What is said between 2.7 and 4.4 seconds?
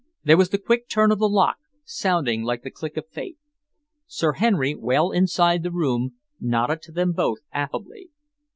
click of fate. Sir